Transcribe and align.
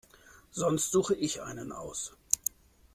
Sonst 0.49 0.89
suche 0.89 1.13
ich 1.13 1.43
einen 1.43 1.71
aus. 1.71 2.15